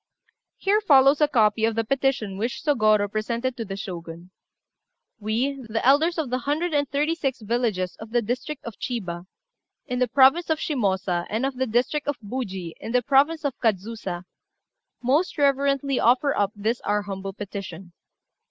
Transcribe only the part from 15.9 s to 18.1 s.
offer up this our humble petition.